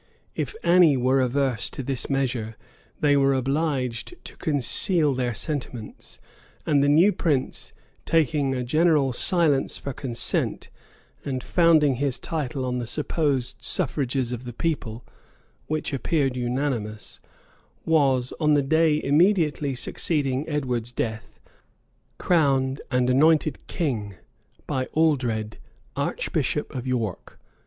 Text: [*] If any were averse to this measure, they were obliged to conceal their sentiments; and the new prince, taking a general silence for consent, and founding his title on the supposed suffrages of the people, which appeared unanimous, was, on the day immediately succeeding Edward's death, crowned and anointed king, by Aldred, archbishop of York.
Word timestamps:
[*] 0.23 0.35
If 0.45 0.55
any 0.63 0.97
were 0.97 1.21
averse 1.21 1.69
to 1.69 1.83
this 1.83 2.09
measure, 2.09 2.55
they 3.01 3.15
were 3.15 3.35
obliged 3.35 4.15
to 4.25 4.35
conceal 4.37 5.13
their 5.13 5.35
sentiments; 5.35 6.19
and 6.65 6.81
the 6.81 6.89
new 6.89 7.13
prince, 7.13 7.71
taking 8.03 8.55
a 8.55 8.63
general 8.63 9.13
silence 9.13 9.77
for 9.77 9.93
consent, 9.93 10.69
and 11.23 11.43
founding 11.43 11.97
his 11.97 12.17
title 12.17 12.65
on 12.65 12.79
the 12.79 12.87
supposed 12.87 13.57
suffrages 13.63 14.31
of 14.31 14.45
the 14.45 14.53
people, 14.53 15.05
which 15.67 15.93
appeared 15.93 16.35
unanimous, 16.35 17.19
was, 17.85 18.33
on 18.39 18.55
the 18.55 18.63
day 18.63 18.99
immediately 19.03 19.75
succeeding 19.75 20.49
Edward's 20.49 20.91
death, 20.91 21.39
crowned 22.17 22.81
and 22.89 23.07
anointed 23.07 23.67
king, 23.67 24.15
by 24.65 24.85
Aldred, 24.95 25.59
archbishop 25.95 26.73
of 26.73 26.87
York. 26.87 27.39